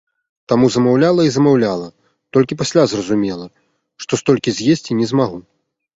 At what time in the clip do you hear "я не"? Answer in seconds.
4.97-5.07